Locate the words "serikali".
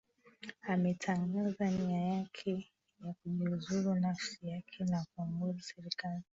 5.61-6.21